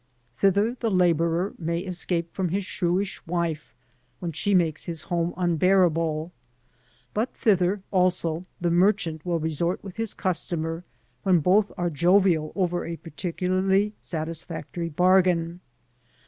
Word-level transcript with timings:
Thither 0.35 0.75
the 0.79 0.89
laborer 0.89 1.53
may 1.59 1.81
escape 1.81 2.33
from 2.33 2.49
his 2.49 2.65
shrewish 2.65 3.23
wife 3.27 3.71
when 4.17 4.31
she 4.31 4.55
mak*es 4.55 4.85
his 4.85 5.01
home 5.03 5.31
unbearable; 5.37 6.31
but 7.13 7.35
thither 7.35 7.83
also 7.91 8.43
the 8.59 8.71
merchant 8.71 9.23
will 9.23 9.37
resort 9.37 9.83
with 9.83 9.97
his 9.97 10.15
customer 10.15 10.83
when 11.21 11.39
both 11.39 11.71
are 11.77 11.91
jovial 11.91 12.51
over 12.55 12.83
a 12.83 12.97
particu 12.97 13.47
larly 13.47 13.91
satisfactory 14.01 14.89
bargain. 14.89 15.59